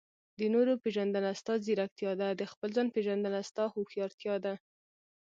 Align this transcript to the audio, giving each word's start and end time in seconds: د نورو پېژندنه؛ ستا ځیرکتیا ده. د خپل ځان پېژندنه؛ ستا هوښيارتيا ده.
د 0.37 0.41
نورو 0.53 0.73
پېژندنه؛ 0.83 1.31
ستا 1.41 1.53
ځیرکتیا 1.65 2.11
ده. 2.21 2.27
د 2.39 2.41
خپل 2.51 2.69
ځان 2.75 2.87
پېژندنه؛ 2.95 3.39
ستا 3.49 3.63
هوښيارتيا 3.73 4.35
ده. 4.45 4.53